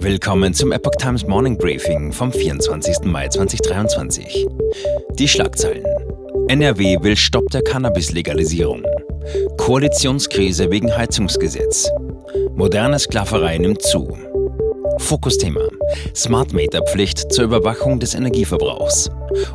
[0.00, 3.00] Willkommen zum Epoch Times Morning Briefing vom 24.
[3.02, 4.46] Mai 2023.
[5.14, 5.84] Die Schlagzeilen.
[6.46, 8.84] NRW will Stopp der Cannabis-Legalisierung.
[9.56, 11.90] Koalitionskrise wegen Heizungsgesetz.
[12.54, 14.16] Moderne Sklaverei nimmt zu.
[14.98, 15.66] Fokusthema:
[16.14, 19.10] Smart Meter Pflicht zur Überwachung des Energieverbrauchs.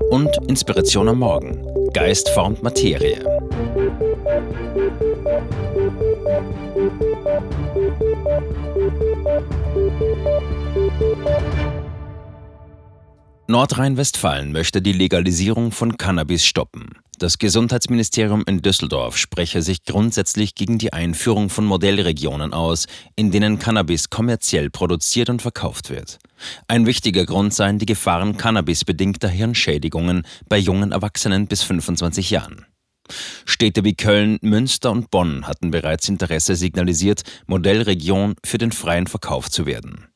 [0.10, 3.18] Und Inspiration am Morgen: Geist formt Materie.
[13.54, 16.90] Nordrhein-Westfalen möchte die Legalisierung von Cannabis stoppen.
[17.20, 23.60] Das Gesundheitsministerium in Düsseldorf spreche sich grundsätzlich gegen die Einführung von Modellregionen aus, in denen
[23.60, 26.18] Cannabis kommerziell produziert und verkauft wird.
[26.68, 32.66] Ein wichtiger Grund seien die Gefahren cannabisbedingter Hirnschädigungen bei jungen Erwachsenen bis 25 Jahren.
[33.46, 39.52] Städte wie Köln, Münster und Bonn hatten bereits Interesse signalisiert, Modellregion für den freien Verkauf
[39.52, 40.08] zu werden.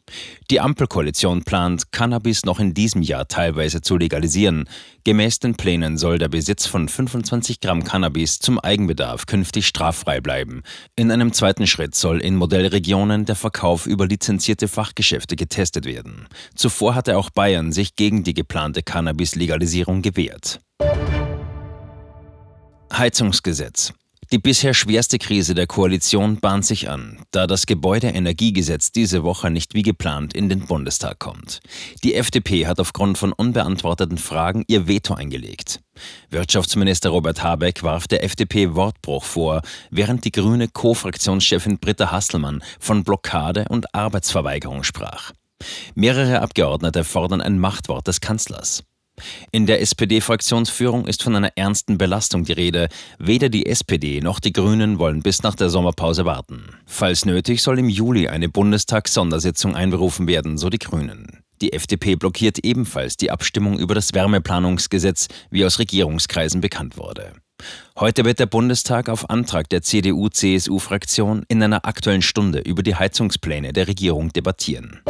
[0.49, 4.69] Die Ampelkoalition plant, Cannabis noch in diesem Jahr teilweise zu legalisieren.
[5.03, 10.63] Gemäß den Plänen soll der Besitz von 25 Gramm Cannabis zum Eigenbedarf künftig straffrei bleiben.
[10.95, 16.27] In einem zweiten Schritt soll in Modellregionen der Verkauf über lizenzierte Fachgeschäfte getestet werden.
[16.55, 20.61] Zuvor hatte auch Bayern sich gegen die geplante Cannabis-Legalisierung gewehrt.
[22.93, 23.93] Heizungsgesetz.
[24.33, 29.73] Die bisher schwerste Krise der Koalition bahnt sich an, da das Gebäudeenergiegesetz diese Woche nicht
[29.73, 31.61] wie geplant in den Bundestag kommt.
[32.03, 35.79] Die FDP hat aufgrund von unbeantworteten Fragen ihr Veto eingelegt.
[36.29, 39.61] Wirtschaftsminister Robert Habeck warf der FDP Wortbruch vor,
[39.91, 45.31] während die grüne Co-Fraktionschefin Britta Hasselmann von Blockade und Arbeitsverweigerung sprach.
[45.95, 48.83] Mehrere Abgeordnete fordern ein Machtwort des Kanzlers.
[49.51, 52.89] In der SPD-Fraktionsführung ist von einer ernsten Belastung die Rede.
[53.17, 56.63] Weder die SPD noch die Grünen wollen bis nach der Sommerpause warten.
[56.85, 61.43] Falls nötig, soll im Juli eine Bundestagssondersitzung einberufen werden, so die Grünen.
[61.61, 67.33] Die FDP blockiert ebenfalls die Abstimmung über das Wärmeplanungsgesetz, wie aus Regierungskreisen bekannt wurde.
[67.97, 73.73] Heute wird der Bundestag auf Antrag der CDU-CSU-Fraktion in einer aktuellen Stunde über die Heizungspläne
[73.73, 75.01] der Regierung debattieren.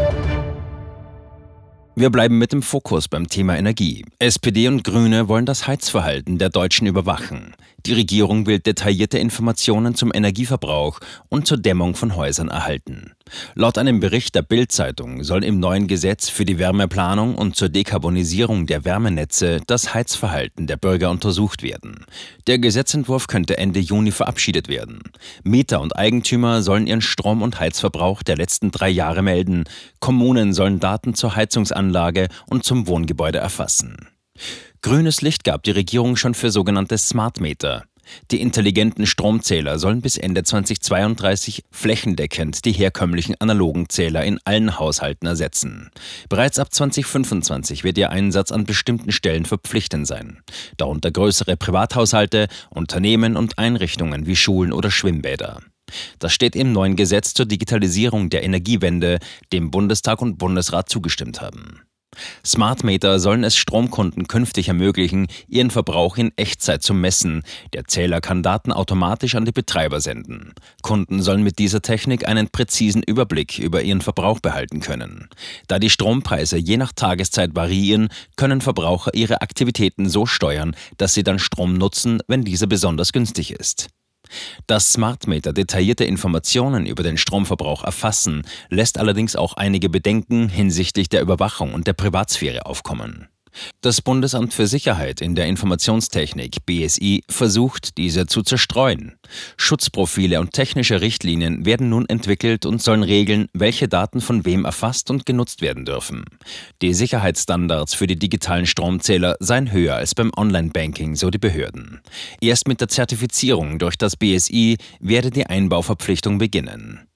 [1.99, 4.05] Wir bleiben mit dem Fokus beim Thema Energie.
[4.19, 7.55] SPD und Grüne wollen das Heizverhalten der Deutschen überwachen.
[7.87, 10.99] Die Regierung will detaillierte Informationen zum Energieverbrauch
[11.29, 13.13] und zur Dämmung von Häusern erhalten.
[13.55, 18.65] Laut einem Bericht der Bild-Zeitung soll im neuen Gesetz für die Wärmeplanung und zur Dekarbonisierung
[18.65, 22.03] der Wärmenetze das Heizverhalten der Bürger untersucht werden.
[22.47, 24.99] Der Gesetzentwurf könnte Ende Juni verabschiedet werden.
[25.43, 29.63] Mieter und Eigentümer sollen ihren Strom- und Heizverbrauch der letzten drei Jahre melden.
[30.01, 34.09] Kommunen sollen Daten zur Heizungsanlage und zum Wohngebäude erfassen.
[34.81, 37.85] Grünes Licht gab die Regierung schon für sogenannte Smart Meter.
[38.31, 45.27] Die intelligenten Stromzähler sollen bis Ende 2032 flächendeckend die herkömmlichen analogen Zähler in allen Haushalten
[45.27, 45.91] ersetzen.
[46.29, 50.39] Bereits ab 2025 wird ihr Einsatz an bestimmten Stellen verpflichtend sein,
[50.77, 55.61] darunter größere Privathaushalte, Unternehmen und Einrichtungen wie Schulen oder Schwimmbäder.
[56.19, 59.19] Das steht im neuen Gesetz zur Digitalisierung der Energiewende,
[59.53, 61.86] dem Bundestag und Bundesrat zugestimmt haben.
[62.45, 67.43] Smart Meter sollen es Stromkunden künftig ermöglichen, ihren Verbrauch in Echtzeit zu messen.
[67.73, 70.53] Der Zähler kann Daten automatisch an die Betreiber senden.
[70.81, 75.29] Kunden sollen mit dieser Technik einen präzisen Überblick über ihren Verbrauch behalten können.
[75.67, 81.23] Da die Strompreise je nach Tageszeit variieren, können Verbraucher ihre Aktivitäten so steuern, dass sie
[81.23, 83.89] dann Strom nutzen, wenn dieser besonders günstig ist.
[84.67, 91.09] Das Smart Meter detaillierte Informationen über den Stromverbrauch erfassen, lässt allerdings auch einige Bedenken hinsichtlich
[91.09, 93.27] der Überwachung und der Privatsphäre aufkommen.
[93.81, 99.17] Das Bundesamt für Sicherheit in der Informationstechnik BSI versucht, diese zu zerstreuen.
[99.57, 105.09] Schutzprofile und technische Richtlinien werden nun entwickelt und sollen regeln, welche Daten von wem erfasst
[105.09, 106.25] und genutzt werden dürfen.
[106.81, 112.01] Die Sicherheitsstandards für die digitalen Stromzähler seien höher als beim Online-Banking, so die Behörden.
[112.41, 117.07] Erst mit der Zertifizierung durch das BSI werde die Einbauverpflichtung beginnen.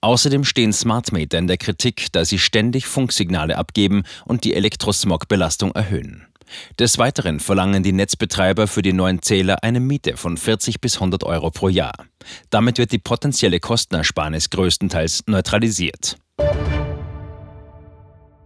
[0.00, 6.26] Außerdem stehen Smartmeter in der Kritik, da sie ständig Funksignale abgeben und die Elektrosmog-Belastung erhöhen.
[6.78, 11.24] Des Weiteren verlangen die Netzbetreiber für die neuen Zähler eine Miete von 40 bis 100
[11.24, 11.94] Euro pro Jahr.
[12.50, 16.16] Damit wird die potenzielle Kostenersparnis größtenteils neutralisiert.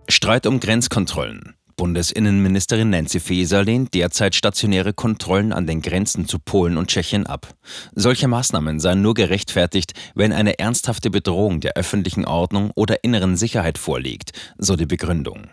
[0.09, 1.55] Streit um Grenzkontrollen.
[1.77, 7.55] Bundesinnenministerin Nancy Faeser lehnt derzeit stationäre Kontrollen an den Grenzen zu Polen und Tschechien ab.
[7.95, 13.79] Solche Maßnahmen seien nur gerechtfertigt, wenn eine ernsthafte Bedrohung der öffentlichen Ordnung oder inneren Sicherheit
[13.79, 15.49] vorliegt, so die Begründung.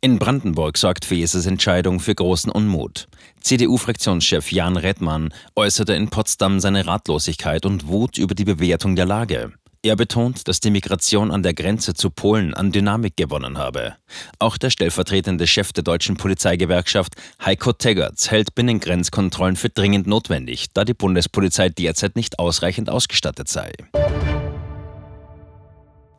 [0.00, 3.08] In Brandenburg sorgt Faesers Entscheidung für großen Unmut.
[3.40, 9.52] CDU-Fraktionschef Jan Redmann äußerte in Potsdam seine Ratlosigkeit und Wut über die Bewertung der Lage.
[9.88, 13.96] Er betont, dass die Migration an der Grenze zu Polen an Dynamik gewonnen habe.
[14.38, 20.84] Auch der stellvertretende Chef der deutschen Polizeigewerkschaft, Heiko Teggerts, hält Binnengrenzkontrollen für dringend notwendig, da
[20.84, 23.72] die Bundespolizei derzeit nicht ausreichend ausgestattet sei.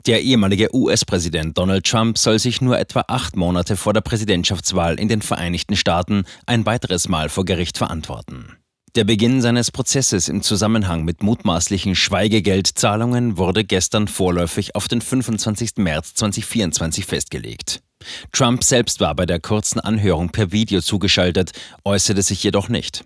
[0.08, 5.10] Der ehemalige US-Präsident Donald Trump soll sich nur etwa acht Monate vor der Präsidentschaftswahl in
[5.10, 8.59] den Vereinigten Staaten ein weiteres Mal vor Gericht verantworten.
[8.96, 15.78] Der Beginn seines Prozesses im Zusammenhang mit mutmaßlichen Schweigegeldzahlungen wurde gestern vorläufig auf den 25.
[15.78, 17.84] März 2024 festgelegt.
[18.32, 21.52] Trump selbst war bei der kurzen Anhörung per Video zugeschaltet,
[21.86, 23.04] äußerte sich jedoch nicht.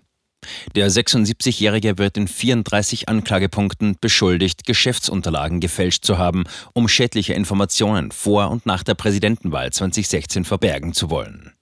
[0.74, 8.50] Der 76-Jährige wird in 34 Anklagepunkten beschuldigt, Geschäftsunterlagen gefälscht zu haben, um schädliche Informationen vor
[8.50, 11.52] und nach der Präsidentenwahl 2016 verbergen zu wollen.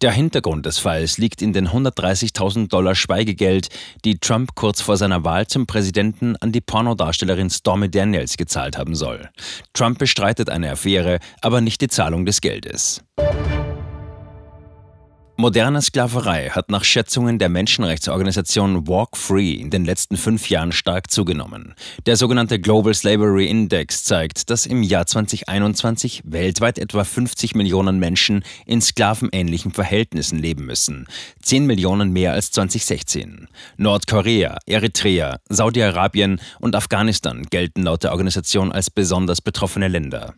[0.00, 3.68] Der Hintergrund des Falls liegt in den 130.000 Dollar Schweigegeld,
[4.04, 8.94] die Trump kurz vor seiner Wahl zum Präsidenten an die Pornodarstellerin Stormy Daniels gezahlt haben
[8.94, 9.30] soll.
[9.72, 13.02] Trump bestreitet eine Affäre, aber nicht die Zahlung des Geldes.
[15.36, 21.10] Moderne Sklaverei hat nach Schätzungen der Menschenrechtsorganisation Walk Free in den letzten fünf Jahren stark
[21.10, 21.74] zugenommen.
[22.04, 28.44] Der sogenannte Global Slavery Index zeigt, dass im Jahr 2021 weltweit etwa 50 Millionen Menschen
[28.66, 31.06] in sklavenähnlichen Verhältnissen leben müssen.
[31.40, 33.48] 10 Millionen mehr als 2016.
[33.78, 40.34] Nordkorea, Eritrea, Saudi-Arabien und Afghanistan gelten laut der Organisation als besonders betroffene Länder.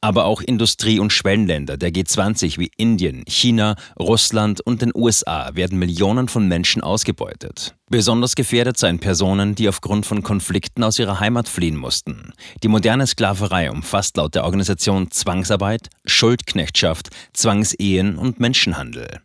[0.00, 5.48] Aber auch Industrie- und Schwellenländer der G20 wie Indien, China, Russland, Russland und den USA
[5.54, 7.74] werden Millionen von Menschen ausgebeutet.
[7.88, 12.34] Besonders gefährdet seien Personen, die aufgrund von Konflikten aus ihrer Heimat fliehen mussten.
[12.62, 19.22] Die moderne Sklaverei umfasst laut der Organisation Zwangsarbeit, Schuldknechtschaft, Zwangsehen und Menschenhandel.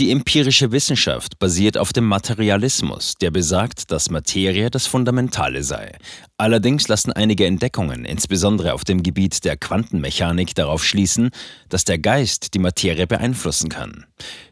[0.00, 5.92] Die empirische Wissenschaft basiert auf dem Materialismus, der besagt, dass Materie das Fundamentale sei.
[6.38, 11.28] Allerdings lassen einige Entdeckungen, insbesondere auf dem Gebiet der Quantenmechanik, darauf schließen,
[11.68, 14.06] dass der Geist die Materie beeinflussen kann.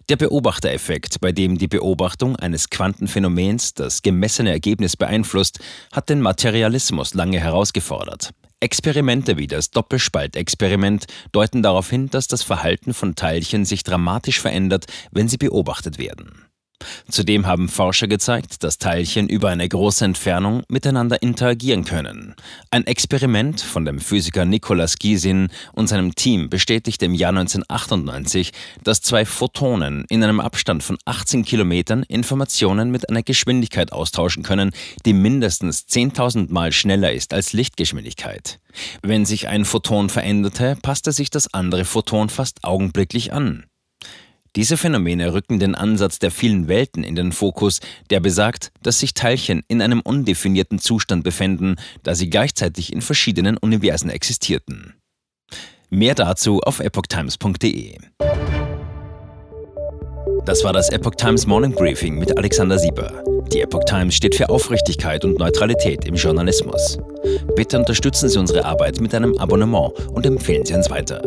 [0.09, 5.61] Der Beobachtereffekt, bei dem die Beobachtung eines Quantenphänomens das gemessene Ergebnis beeinflusst,
[5.93, 8.31] hat den Materialismus lange herausgefordert.
[8.61, 14.87] Experimente wie das Doppelspaltexperiment deuten darauf hin, dass das Verhalten von Teilchen sich dramatisch verändert,
[15.11, 16.48] wenn sie beobachtet werden.
[17.11, 22.35] Zudem haben Forscher gezeigt, dass Teilchen über eine große Entfernung miteinander interagieren können.
[22.71, 28.53] Ein Experiment von dem Physiker Nikolaus Giesin und seinem Team bestätigte im Jahr 1998,
[28.85, 34.73] dass zwei Photonen in einem Abstand von 18 Kilometern Informationen mit einer Geschwindigkeit austauschen können,
[35.05, 38.61] die mindestens 10.000 Mal schneller ist als Lichtgeschwindigkeit.
[39.03, 43.68] Wenn sich ein Photon veränderte, passte sich das andere Photon fast augenblicklich an.
[44.57, 47.81] Diese Phänomene rücken den Ansatz der vielen Welten in den Fokus,
[48.11, 53.57] der besagt, dass sich Teilchen in einem undefinierten Zustand befänden, da sie gleichzeitig in verschiedenen
[53.57, 54.95] Universen existierten.
[55.91, 57.97] Mehr dazu auf epochtimes.de.
[60.45, 63.23] Das war das Epoch Times Morning Briefing mit Alexander Sieber.
[63.53, 66.99] Die Epoch Times steht für Aufrichtigkeit und Neutralität im Journalismus.
[67.55, 71.23] Bitte unterstützen Sie unsere Arbeit mit einem Abonnement und empfehlen Sie uns weiter.